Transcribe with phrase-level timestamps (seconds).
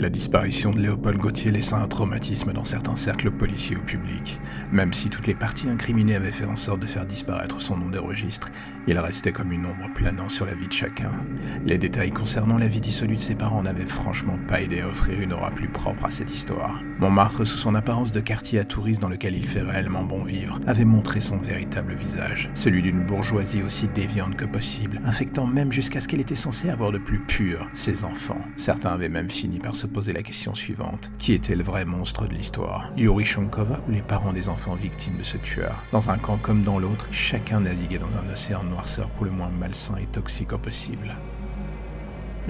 [0.00, 4.38] La disparition de Léopold Gauthier laissa un traumatisme dans certains cercles policiers ou publics.
[4.70, 7.88] Même si toutes les parties incriminées avaient fait en sorte de faire disparaître son nom
[7.88, 8.48] des registres,
[8.86, 11.10] il restait comme une ombre planant sur la vie de chacun.
[11.64, 15.20] Les détails concernant la vie dissolue de ses parents n'avaient franchement pas aidé à offrir
[15.20, 16.80] une aura plus propre à cette histoire.
[17.00, 20.60] Montmartre, sous son apparence de quartier à touristes dans lequel il fait réellement bon vivre,
[20.68, 26.00] avait montré son véritable visage, celui d'une bourgeoisie aussi déviante que possible, infectant même jusqu'à
[26.00, 28.40] ce qu'elle était censée avoir de plus pur ses enfants.
[28.56, 31.10] Certains avaient même fini par se poser la question suivante.
[31.18, 32.90] Qui était le vrai monstre de l'histoire?
[32.96, 35.82] Yuri Shonkova ou les parents des enfants victimes de ce tueur?
[35.92, 39.50] Dans un camp comme dans l'autre, chacun naviguait dans un océan noirceur pour le moins
[39.50, 41.16] malsain et toxique possible.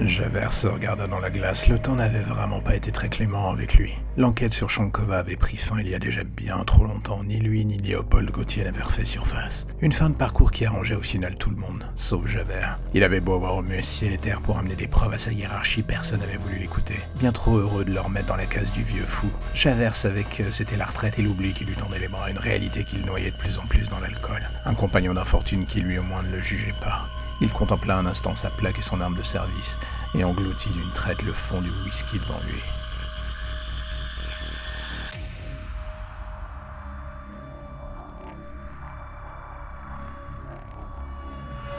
[0.01, 3.75] Javert se regarda dans la glace, le temps n'avait vraiment pas été très clément avec
[3.75, 3.93] lui.
[4.15, 7.65] L'enquête sur Shankova avait pris fin il y a déjà bien trop longtemps, ni lui
[7.65, 9.67] ni Léopold Gauthier n'avaient refait surface.
[9.81, 12.79] Une fin de parcours qui arrangeait au final tout le monde, sauf Javert.
[12.93, 15.83] Il avait beau avoir remué ciel et terre pour amener des preuves à sa hiérarchie,
[15.83, 16.99] personne n'avait voulu l'écouter.
[17.19, 19.27] Bien trop heureux de le remettre dans la case du vieux fou.
[19.53, 22.85] Javert savait que c'était la retraite et l'oubli qui lui tendait les bras, une réalité
[22.85, 24.41] qu'il noyait de plus en plus dans l'alcool.
[24.65, 27.05] Un compagnon d'infortune qui lui au moins ne le jugeait pas.
[27.41, 29.79] Il contempla un instant sa plaque et son arme de service,
[30.15, 32.61] et engloutit d'une traite le fond du whisky devant lui.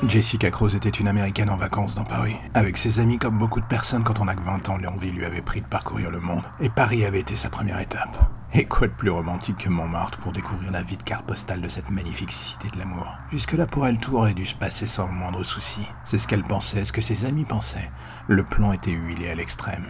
[0.07, 2.37] Jessica Cruz était une américaine en vacances dans Paris.
[2.55, 5.27] Avec ses amis, comme beaucoup de personnes quand on a que 20 ans, l'envie lui
[5.27, 6.43] avait pris de parcourir le monde.
[6.59, 8.30] Et Paris avait été sa première étape.
[8.53, 11.69] Et quoi de plus romantique que Montmartre pour découvrir la vie de carte postale de
[11.69, 13.07] cette magnifique cité de l'amour?
[13.31, 15.83] Jusque-là, pour elle, tout aurait dû se passer sans le moindre souci.
[16.03, 17.93] C'est ce qu'elle pensait, ce que ses amis pensaient.
[18.27, 19.85] Le plan était huilé à l'extrême.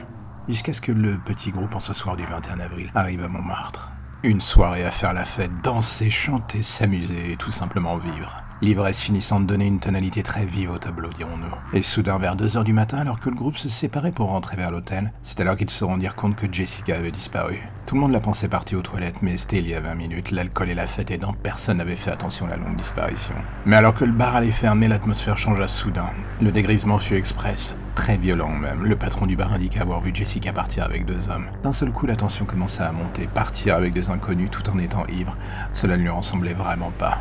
[0.46, 3.90] Jusqu'à ce que le petit groupe en ce soir du 21 avril arrive à Montmartre.
[4.24, 9.40] Une soirée à faire la fête, danser, chanter, s'amuser et tout simplement vivre l'ivresse finissant
[9.40, 11.54] de donner une tonalité très vive au tableau, dirons-nous.
[11.72, 14.56] Et soudain, vers 2 heures du matin, alors que le groupe se séparait pour rentrer
[14.56, 17.58] vers l'hôtel, c'est alors qu'ils se rendirent compte que Jessica avait disparu.
[17.86, 20.30] Tout le monde la pensait partie aux toilettes, mais c'était il y a 20 minutes,
[20.30, 23.34] l'alcool et la fête aidant, personne n'avait fait attention à la longue disparition.
[23.66, 26.10] Mais alors que le bar allait fermer, l'atmosphère changea soudain.
[26.40, 28.84] Le dégrisement fut express, très violent même.
[28.84, 31.46] Le patron du bar indiqua avoir vu Jessica partir avec deux hommes.
[31.62, 33.26] D'un seul coup, la tension commença à monter.
[33.26, 35.36] Partir avec des inconnus tout en étant ivre,
[35.72, 37.18] cela ne lui ressemblait vraiment pas.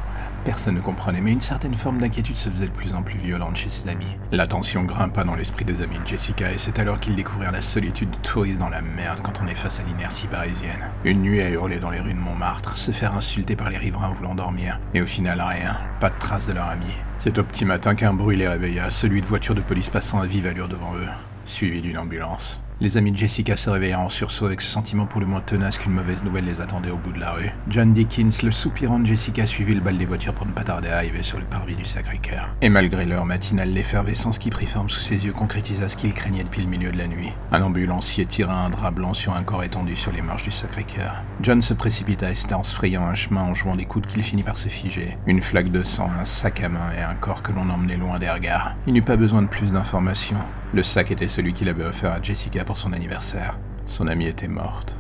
[0.50, 3.56] Personne ne comprenait, mais une certaine forme d'inquiétude se faisait de plus en plus violente
[3.56, 4.18] chez ses amis.
[4.32, 7.62] La tension grimpa dans l'esprit des amis de Jessica, et c'est alors qu'ils découvrirent la
[7.62, 10.90] solitude touriste dans la merde quand on est face à l'inertie parisienne.
[11.06, 14.10] Une nuit à hurler dans les rues de Montmartre, se faire insulter par les riverains
[14.10, 16.94] voulant dormir, et au final rien, pas de trace de leur ami.
[17.20, 20.26] C'est au petit matin qu'un bruit les réveilla, celui de voitures de police passant à
[20.26, 21.10] vive allure devant eux,
[21.46, 22.60] suivi d'une ambulance.
[22.82, 25.78] Les amis de Jessica se réveillèrent en sursaut avec ce sentiment pour le moins tenace
[25.78, 27.52] qu'une mauvaise nouvelle les attendait au bout de la rue.
[27.68, 30.88] John Dickens, le soupirant de Jessica, suivit le bal des voitures pour ne pas tarder
[30.88, 32.56] à arriver sur le parvis du Sacré-Cœur.
[32.62, 36.46] Et malgré l'heure matinale, l'effervescence qui prit forme sous ses yeux concrétisa ce qu'il craignait
[36.46, 37.34] depuis le milieu de la nuit.
[37.52, 41.22] Un ambulancier tira un drap blanc sur un corps étendu sur les marches du Sacré-Cœur.
[41.42, 44.24] John se précipita et c'était en se frayant un chemin en jouant des coudes qu'il
[44.24, 45.18] finit par se figer.
[45.28, 48.20] Une flaque de sang, un sac à main et un corps que l'on emmenait loin
[48.20, 48.76] des regards.
[48.88, 50.38] Il n'eut pas besoin de plus d'informations.
[50.72, 53.58] Le sac était celui qu'il avait offert à Jessica pour son anniversaire.
[53.88, 54.99] Son amie était morte.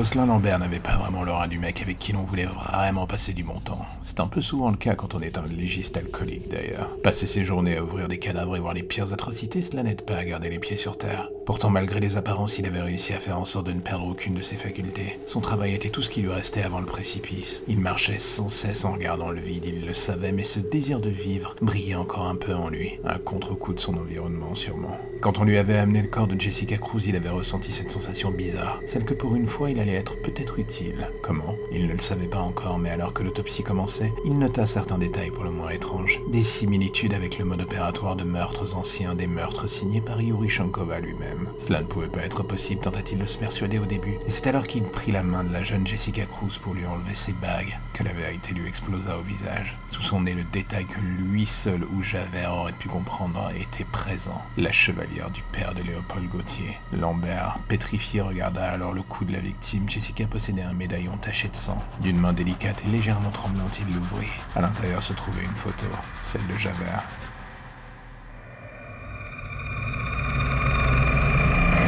[0.00, 3.44] Jocelyn Lambert n'avait pas vraiment l'aura du mec avec qui l'on voulait vraiment passer du
[3.44, 3.84] bon temps.
[4.00, 6.96] C'est un peu souvent le cas quand on est un légiste alcoolique d'ailleurs.
[7.02, 10.16] Passer ses journées à ouvrir des cadavres et voir les pires atrocités, cela n'aide pas
[10.16, 11.28] à garder les pieds sur terre.
[11.44, 14.32] Pourtant, malgré les apparences, il avait réussi à faire en sorte de ne perdre aucune
[14.32, 15.18] de ses facultés.
[15.26, 17.62] Son travail était tout ce qui lui restait avant le précipice.
[17.68, 21.10] Il marchait sans cesse en regardant le vide, il le savait, mais ce désir de
[21.10, 24.96] vivre brillait encore un peu en lui, un contre-coup de son environnement sûrement.
[25.20, 28.30] Quand on lui avait amené le corps de Jessica Cruz, il avait ressenti cette sensation
[28.30, 31.10] bizarre, celle que pour une fois il allait être peut-être utile.
[31.22, 31.56] Comment?
[31.72, 35.30] Il ne le savait pas encore, mais alors que l'autopsie commençait, il nota certains détails
[35.30, 36.20] pour le moins étranges.
[36.28, 41.00] Des similitudes avec le mode opératoire de meurtres anciens, des meurtres signés par Yuri Shankova
[41.00, 41.48] lui-même.
[41.58, 44.66] Cela ne pouvait pas être possible, tenta-t-il de se persuader au début, et c'est alors
[44.66, 48.04] qu'il prit la main de la jeune Jessica Cruz pour lui enlever ses bagues, que
[48.04, 49.76] la vérité lui explosa au visage.
[49.88, 54.40] Sous son nez, le détail que lui seul ou Javert aurait pu comprendre était présent.
[54.56, 56.76] La chevalière du père de Léopold Gauthier.
[56.92, 59.69] Lambert, pétrifié, regarda alors le cou de la victime.
[59.86, 61.80] Jessica possédait un médaillon taché de sang.
[62.00, 64.26] D'une main délicate et légèrement tremblante, il l'ouvrit.
[64.56, 65.86] À l'intérieur se trouvait une photo,
[66.20, 67.04] celle de Javert.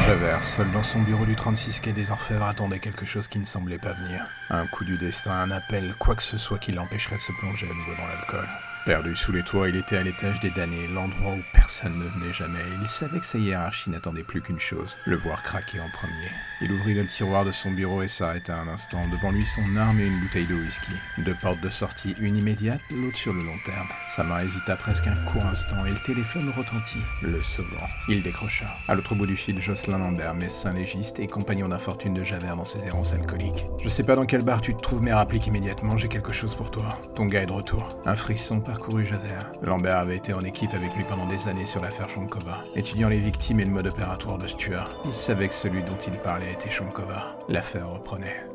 [0.05, 3.45] Javert, seul dans son bureau du 36 quai des Orfèvres, attendait quelque chose qui ne
[3.45, 4.25] semblait pas venir.
[4.49, 7.67] Un coup du destin, un appel, quoi que ce soit qui l'empêcherait de se plonger
[7.69, 8.47] à nouveau dans l'alcool.
[8.85, 12.33] Perdu sous les toits, il était à l'étage des damnés, l'endroit où personne ne venait
[12.33, 12.59] jamais.
[12.81, 16.29] Il savait que sa hiérarchie n'attendait plus qu'une chose, le voir craquer en premier.
[16.59, 20.01] Il ouvrit le tiroir de son bureau et s'arrêta un instant, devant lui son arme
[20.01, 20.91] et une bouteille de whisky.
[21.19, 23.87] Deux portes de sortie, une immédiate, l'autre sur le long terme.
[24.09, 27.87] Sa main hésita presque un court instant et le téléphone retentit, le sauvant.
[28.09, 28.65] Il décrocha.
[28.89, 32.63] À l'autre bout du fil, Jocelyn Lambert, médecin légiste et compagnon d'infortune de Javert dans
[32.63, 33.65] ses errances alcooliques.
[33.81, 36.55] Je sais pas dans quel bar tu te trouves, mais rapplique immédiatement, j'ai quelque chose
[36.55, 36.97] pour toi.
[37.15, 37.87] Ton gars est de retour.
[38.05, 39.51] Un frisson parcourut Javert.
[39.61, 43.19] Lambert avait été en équipe avec lui pendant des années sur l'affaire Shonkova, étudiant les
[43.19, 44.89] victimes et le mode opératoire de Stuart.
[45.05, 47.35] Il savait que celui dont il parlait était Shonkova.
[47.49, 48.52] L'affaire reprenait.